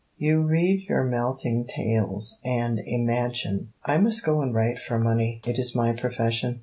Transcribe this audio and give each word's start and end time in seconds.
You 0.17 0.41
read 0.41 0.89
your 0.89 1.03
melting 1.03 1.67
tales, 1.67 2.39
and 2.43 2.79
imagine. 2.83 3.71
I 3.85 3.99
must 3.99 4.25
go 4.25 4.41
and 4.41 4.51
write 4.51 4.79
for 4.79 4.97
money: 4.97 5.41
it 5.45 5.59
is 5.59 5.75
my 5.75 5.93
profession. 5.93 6.59